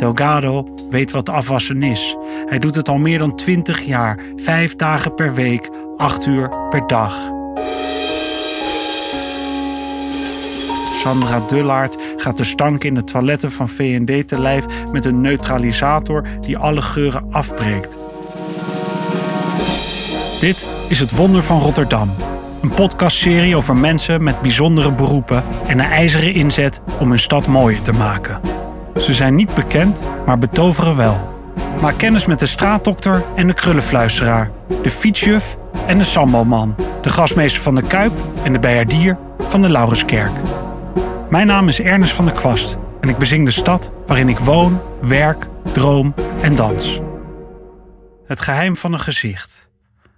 [0.00, 2.16] Delgado weet wat afwassen is.
[2.46, 6.86] Hij doet het al meer dan 20 jaar, vijf dagen per week, acht uur per
[6.86, 7.32] dag.
[11.02, 16.26] Sandra Dullaert gaat de stank in de toiletten van V&D te lijf met een neutralisator
[16.40, 17.98] die alle geuren afbreekt.
[20.40, 22.14] Dit is het Wonder van Rotterdam.
[22.62, 27.82] Een podcastserie over mensen met bijzondere beroepen en een ijzeren inzet om hun stad mooier
[27.82, 28.59] te maken.
[28.96, 31.38] Ze zijn niet bekend, maar betoveren wel.
[31.80, 34.50] Maak kennis met de straatdokter en de krullenfluisteraar,
[34.82, 35.56] de fietsjuf
[35.86, 40.32] en de sambalman, de gasmeester van de Kuip en de bijaardier van de Laurenskerk.
[41.30, 44.80] Mijn naam is Ernest van der Kwast en ik bezing de stad waarin ik woon,
[45.00, 47.00] werk, droom en dans.
[48.26, 49.70] Het geheim van een gezicht.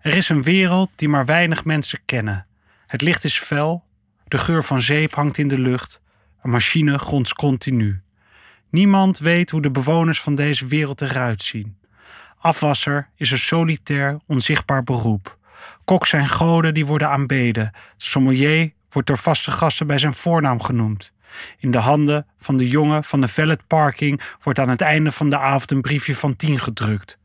[0.00, 2.46] Er is een wereld die maar weinig mensen kennen.
[2.86, 3.84] Het licht is fel,
[4.24, 6.00] de geur van zeep hangt in de lucht,
[6.42, 8.00] een machine gronst continu.
[8.76, 11.76] Niemand weet hoe de bewoners van deze wereld eruit zien.
[12.38, 15.38] Afwasser is een solitair, onzichtbaar beroep.
[15.84, 17.72] Kok zijn goden die worden aanbeden.
[17.96, 21.12] Sommelier wordt door vaste gasten bij zijn voornaam genoemd.
[21.58, 25.30] In de handen van de jongen van de valet parking wordt aan het einde van
[25.30, 27.18] de avond een briefje van tien gedrukt.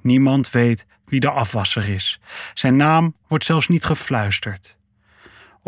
[0.00, 2.20] Niemand weet wie de afwasser is.
[2.54, 4.76] Zijn naam wordt zelfs niet gefluisterd.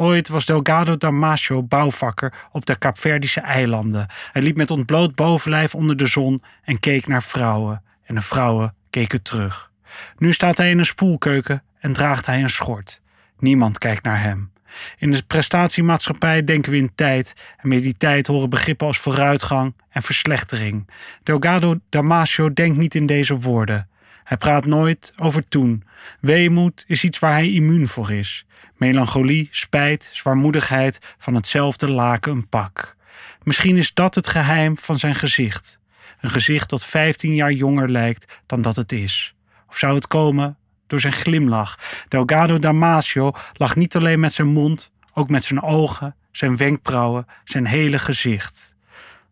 [0.00, 4.06] Ooit was Delgado Damasio bouwvakker op de Kaapverdische eilanden.
[4.32, 7.82] Hij liep met ontbloot bovenlijf onder de zon en keek naar vrouwen.
[8.04, 9.70] En de vrouwen keken terug.
[10.18, 13.00] Nu staat hij in een spoelkeuken en draagt hij een schort.
[13.38, 14.52] Niemand kijkt naar hem.
[14.98, 19.74] In de prestatiemaatschappij denken we in tijd en met die tijd horen begrippen als vooruitgang
[19.90, 20.90] en verslechtering.
[21.22, 23.88] Delgado Damasio denkt niet in deze woorden.
[24.28, 25.84] Hij praat nooit over toen.
[26.20, 28.46] Weemoed is iets waar hij immuun voor is.
[28.76, 32.96] Melancholie, spijt, zwaarmoedigheid van hetzelfde laken een pak.
[33.42, 35.80] Misschien is dat het geheim van zijn gezicht.
[36.20, 39.34] Een gezicht dat 15 jaar jonger lijkt dan dat het is.
[39.68, 41.78] Of zou het komen door zijn glimlach?
[42.08, 47.66] Delgado Damasio lag niet alleen met zijn mond, ook met zijn ogen, zijn wenkbrauwen, zijn
[47.66, 48.76] hele gezicht.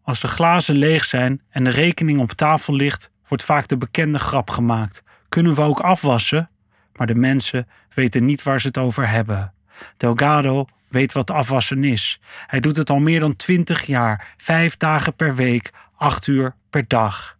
[0.03, 4.19] Als de glazen leeg zijn en de rekening op tafel ligt, wordt vaak de bekende
[4.19, 5.03] grap gemaakt.
[5.29, 6.51] Kunnen we ook afwassen?
[6.97, 9.53] Maar de mensen weten niet waar ze het over hebben.
[9.97, 12.21] Delgado weet wat afwassen is.
[12.47, 16.85] Hij doet het al meer dan twintig jaar, vijf dagen per week, acht uur per
[16.89, 17.39] dag.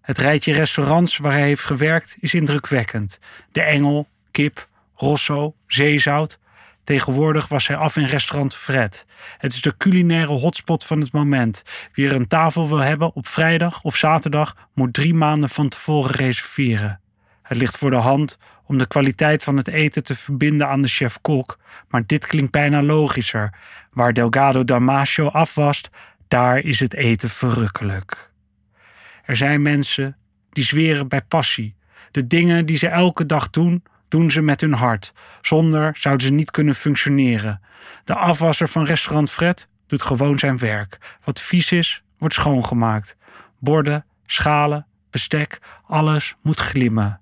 [0.00, 3.18] Het rijtje restaurants waar hij heeft gewerkt is indrukwekkend.
[3.52, 6.38] De Engel, Kip, Rosso, Zeezout.
[6.84, 9.06] Tegenwoordig was hij af in restaurant Fred.
[9.38, 11.62] Het is de culinaire hotspot van het moment.
[11.92, 16.10] Wie er een tafel wil hebben op vrijdag of zaterdag moet drie maanden van tevoren
[16.10, 17.00] reserveren.
[17.42, 20.88] Het ligt voor de hand om de kwaliteit van het eten te verbinden aan de
[20.88, 21.58] chef-kok,
[21.88, 23.54] maar dit klinkt bijna logischer.
[23.90, 25.90] Waar Delgado Damasio afwast,
[26.28, 28.30] daar is het eten verrukkelijk.
[29.24, 30.16] Er zijn mensen
[30.50, 31.74] die zweren bij passie.
[32.10, 33.82] De dingen die ze elke dag doen,
[34.14, 35.12] doen ze met hun hart.
[35.40, 37.60] Zonder zouden ze niet kunnen functioneren.
[38.04, 40.98] De afwasser van restaurant Fred doet gewoon zijn werk.
[41.24, 43.16] Wat vies is, wordt schoongemaakt.
[43.58, 47.20] Borden, schalen, bestek, alles moet glimmen.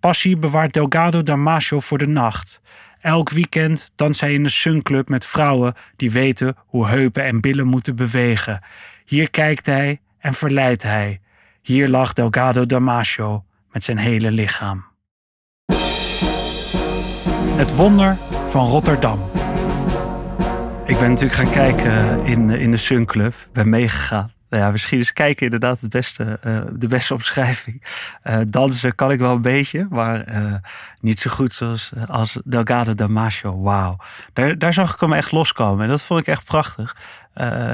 [0.00, 2.60] Passie bewaart Delgado Damasio voor de nacht.
[3.00, 7.66] Elk weekend danst hij in de Sunclub met vrouwen die weten hoe heupen en billen
[7.66, 8.60] moeten bewegen.
[9.04, 11.20] Hier kijkt hij en verleidt hij.
[11.62, 14.87] Hier lag Delgado Damasio met zijn hele lichaam.
[17.58, 19.30] Het wonder van Rotterdam.
[20.84, 23.34] Ik ben natuurlijk gaan kijken in, in de Sunclub.
[23.52, 24.32] Ben meegegaan.
[24.48, 27.82] Nou ja, misschien is kijken inderdaad het beste, uh, de beste omschrijving.
[28.24, 30.24] Uh, dansen kan ik wel een beetje, maar
[31.00, 33.60] niet zo goed zoals als Delgado Damasio.
[33.60, 33.96] Wauw.
[34.32, 35.84] Daar, daar zag ik hem echt loskomen.
[35.84, 36.96] En dat vond ik echt prachtig.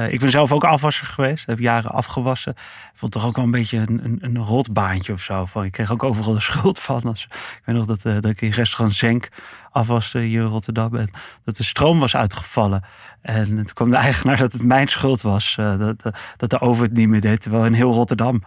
[0.09, 1.45] Ik ben zelf ook afwasser geweest.
[1.45, 2.53] Heb jaren afgewassen.
[2.93, 5.45] Vond toch ook wel een beetje een, een, een rotbaantje of zo.
[5.45, 7.03] Van, ik kreeg ook overal de schuld van.
[7.03, 9.29] Als, ik weet nog dat, dat ik in restaurant Zenk
[9.71, 11.09] afwaste hier in Rotterdam.
[11.43, 12.83] Dat de stroom was uitgevallen.
[13.21, 15.57] En toen kwam de eigenaar dat het mijn schuld was.
[15.59, 17.41] Uh, dat, dat de over het niet meer deed.
[17.41, 18.43] Terwijl in heel Rotterdam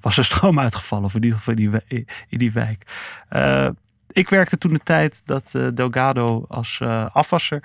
[0.00, 1.04] was er stroom uitgevallen.
[1.04, 2.86] Of in ieder geval in die, in die wijk.
[4.12, 6.80] Ik werkte toen de tijd dat Delgado als
[7.12, 7.62] afwasser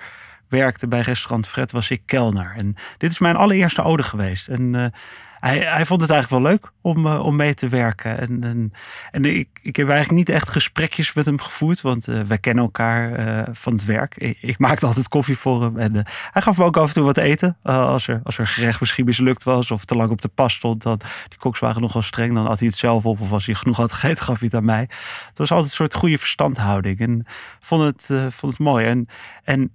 [0.48, 1.72] werkte bij restaurant Fred.
[1.72, 2.52] Was ik kelner.
[2.56, 4.48] En dit is mijn allereerste ode geweest.
[4.48, 4.92] En
[5.40, 8.18] hij, hij vond het eigenlijk wel leuk om, uh, om mee te werken.
[8.18, 8.72] En, en,
[9.10, 12.64] en, ik, ik heb eigenlijk niet echt gesprekjes met hem gevoerd, want uh, wij kennen
[12.64, 14.16] elkaar van het werk.
[14.16, 15.92] Ik, ik, maakte altijd koffie voor hem en
[16.30, 17.56] hij gaf me ook af en toe wat eten.
[17.62, 20.82] als, er, als er gerecht misschien mislukt was of te lang op de pas stond,
[20.82, 23.20] dan die koks waren nogal streng, dan had hij het zelf op.
[23.20, 24.88] Of als hij genoeg had gegeten, gaf hij het aan mij.
[25.28, 27.26] Het was altijd een soort goede verstandhouding en
[27.60, 28.86] vond het, vond het mooi.
[28.86, 29.06] En,
[29.44, 29.70] en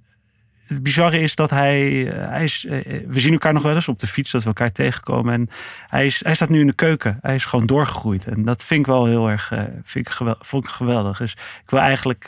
[0.72, 3.88] het bizarre is dat hij, eh, hij is, eh, we zien elkaar nog wel eens
[3.88, 5.34] op de fiets, dat we elkaar tegenkomen.
[5.34, 5.50] En
[5.88, 7.20] hij, is, hij staat nu in de keuken.
[7.22, 8.28] Hij is gewoon doorgegroeid.
[8.28, 9.52] En dat vind ik wel heel erg,
[9.84, 11.18] vind ik geweldig, vond ik geweldig.
[11.18, 11.32] Dus
[11.64, 12.26] ik wil eigenlijk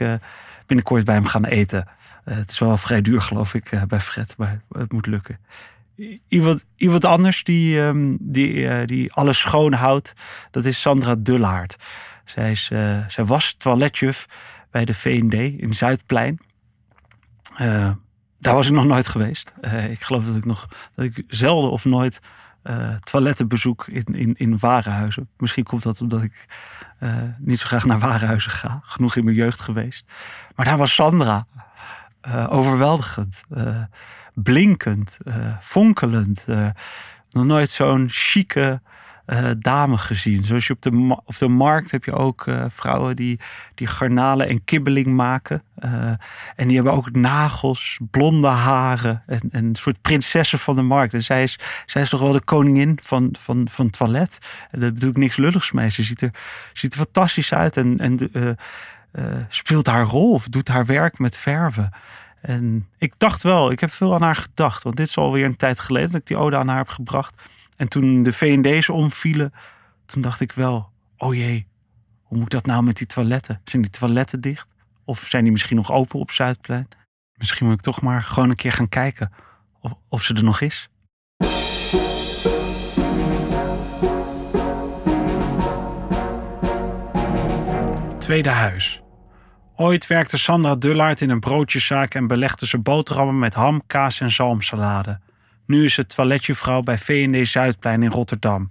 [0.66, 1.88] binnenkort bij hem gaan eten.
[2.24, 5.40] het is wel vrij duur, geloof ik, bij Fred, maar het moet lukken.
[6.28, 10.14] Iemand, iemand anders die, um, die, die alles schoon houdt,
[10.52, 11.76] dat is Sandra Dullaert.
[12.26, 12.72] Zij, is,
[13.08, 14.26] zij was toiletjuf
[14.72, 16.40] bij de VND in Zuidplein.
[18.44, 19.54] Daar was ik nog nooit geweest.
[19.62, 22.20] Uh, ik geloof dat ik nog dat ik zelden of nooit
[22.64, 25.30] uh, toiletten bezoek in, in, in warenhuizen.
[25.38, 26.46] Misschien komt dat omdat ik
[27.38, 28.82] niet zo graag naar warenhuizen ga.
[28.84, 30.06] Genoeg in mijn jeugd geweest.
[30.56, 31.46] Maar daar was Sandra.
[32.50, 33.44] overweldigend.
[34.34, 35.18] blinkend.
[35.60, 36.46] fonkelend.
[37.30, 38.82] nog nooit zo'n chique
[39.26, 40.44] uh, dame gezien.
[40.44, 43.40] Zoals je op de, op de markt heb je ook uh, vrouwen die,
[43.76, 45.64] die garnalen en kibbeling maken.
[45.86, 46.12] Uh,
[46.56, 51.14] en die hebben ook nagels, blonde haren en, en een soort prinsessen van de markt.
[51.14, 54.38] En zij is, zij is toch wel de koningin van, van, van toilet.
[54.72, 55.90] En daar doe ik niks lulligs mee.
[55.90, 56.32] Ze ziet er,
[56.74, 58.30] ziet er fantastisch uit en, en
[59.50, 61.92] speelt haar rol of doet haar werk met verven.
[62.44, 64.84] En ik dacht wel, ik heb veel aan haar gedacht.
[64.84, 67.50] Want dit is alweer een tijd geleden dat ik die ode aan haar heb gebracht.
[67.76, 69.54] En toen de VND's omvielen,
[70.06, 71.68] toen dacht ik wel, oh jee,
[72.24, 73.62] hoe moet dat nou met die toiletten?
[73.64, 74.74] Zijn die toiletten dicht?
[75.06, 76.88] Of zijn die misschien nog open op Zuidplein?
[77.34, 79.32] Misschien moet ik toch maar gewoon een keer gaan kijken
[79.80, 80.90] of, of ze er nog is.
[88.20, 89.02] Tweede huis.
[89.76, 94.32] Ooit werkte Sandra Dullaert in een broodjeszaak en belegde ze boterhammen met ham, kaas en
[94.32, 95.20] zalmsalade.
[95.66, 98.70] Nu is het toiletjevrouw bij V&D Zuidplein in Rotterdam.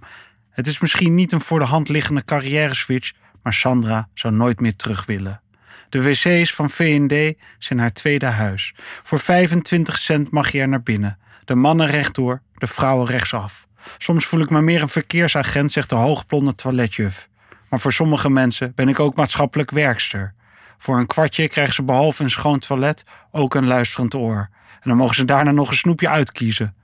[0.49, 3.11] Het is misschien niet een voor de hand liggende carrière switch,
[3.43, 5.41] maar Sandra zou nooit meer terug willen.
[5.89, 8.73] De wc's van V&D zijn haar tweede huis.
[9.03, 11.17] Voor 25 cent mag je er naar binnen.
[11.45, 13.67] De mannen rechtdoor, de vrouwen rechtsaf.
[13.97, 17.29] Soms voel ik me meer een verkeersagent, zegt de hoogblonde toiletjuf.
[17.69, 20.33] Maar voor sommige mensen ben ik ook maatschappelijk werkster.
[20.77, 24.49] Voor een kwartje krijgen ze behalve een schoon toilet ook een luisterend oor.
[24.73, 26.75] En dan mogen ze daarna nog een snoepje uitkiezen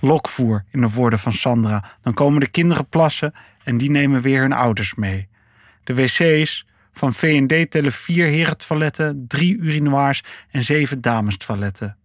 [0.00, 1.84] lokvoer, in de woorden van Sandra.
[2.00, 3.34] Dan komen de kinderen plassen
[3.64, 5.28] en die nemen weer hun ouders mee.
[5.84, 11.96] De wc's van V&D tellen vier herentoiletten, drie urinoirs en zeven damestoiletten.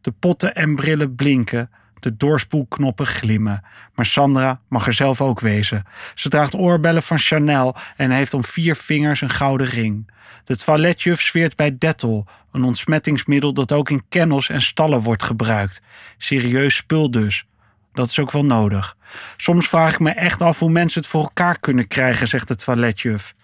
[0.00, 1.70] De potten en brillen blinken,
[2.02, 3.64] de doorspoelknoppen glimmen.
[3.94, 5.84] Maar Sandra mag er zelf ook wezen.
[6.14, 10.10] Ze draagt oorbellen van Chanel en heeft om vier vingers een gouden ring.
[10.44, 15.82] De toiletjuf zweert bij Dettol, een ontsmettingsmiddel dat ook in kennels en stallen wordt gebruikt.
[16.16, 17.44] Serieus spul dus.
[17.92, 18.96] Dat is ook wel nodig.
[19.36, 22.56] Soms vraag ik me echt af hoe mensen het voor elkaar kunnen krijgen, zegt de
[22.56, 23.34] toiletjuf.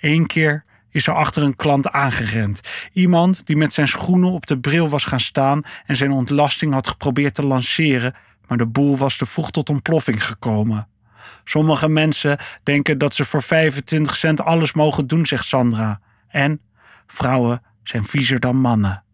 [0.00, 2.60] Eén keer is er achter een klant aangerend.
[2.92, 6.86] Iemand die met zijn schoenen op de bril was gaan staan en zijn ontlasting had
[6.88, 8.14] geprobeerd te lanceren,
[8.46, 10.88] maar de boel was te vroeg tot ontploffing gekomen.
[11.44, 16.00] Sommige mensen denken dat ze voor 25 cent alles mogen doen, zegt Sandra.
[16.28, 16.60] En
[17.06, 19.04] vrouwen zijn viezer dan mannen.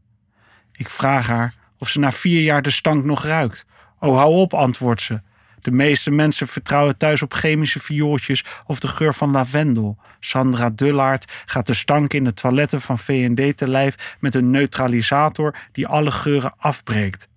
[0.73, 3.67] Ik vraag haar of ze na vier jaar de stank nog ruikt.
[3.99, 5.20] Oh, hou op, antwoordt ze.
[5.64, 9.96] De meeste mensen vertrouwen thuis op chemische viooltjes of de geur van lavendel.
[10.20, 15.56] Sandra Dullaert gaat de stank in de toiletten van V&D te lijf met een neutralisator
[15.72, 17.28] die alle geuren afbreekt.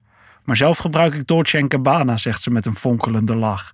[0.44, 3.74] Maar zelf gebruik ik Dolce Gabbana, zegt ze met een fonkelende lach.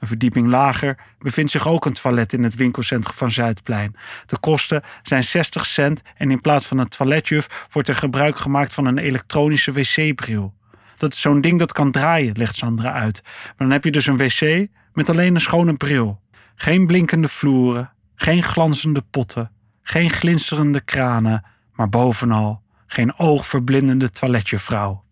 [0.00, 3.96] Een verdieping lager bevindt zich ook een toilet in het winkelcentrum van Zuidplein.
[4.26, 8.72] De kosten zijn 60 cent en in plaats van een toiletjuf wordt er gebruik gemaakt
[8.72, 10.56] van een elektronische wc-bril.
[10.98, 13.22] Dat zo'n ding dat kan draaien, legt Sandra uit.
[13.24, 16.20] Maar dan heb je dus een wc met alleen een schone bril.
[16.54, 19.50] Geen blinkende vloeren, geen glanzende potten,
[19.82, 25.04] geen glinsterende kranen, maar bovenal geen oogverblindende toiletjevrouw.